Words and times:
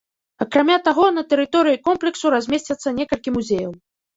Акрамя 0.45 0.77
таго, 0.87 1.03
на 1.17 1.23
тэрыторыі 1.33 1.81
комплексу 1.91 2.33
размесцяцца 2.35 2.97
некалькі 3.03 3.29
музеяў. 3.41 3.71